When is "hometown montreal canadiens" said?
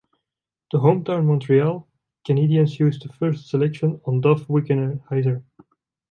0.79-2.79